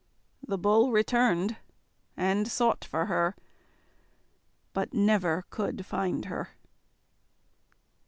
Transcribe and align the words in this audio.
The 0.41 0.57
Bull 0.57 0.91
returned 0.91 1.57
and 2.17 2.47
sought 2.47 2.83
for 2.83 3.05
her, 3.05 3.35
but 4.73 4.95
never 4.95 5.43
could 5.51 5.85
find 5.85 6.25
her. 6.25 6.57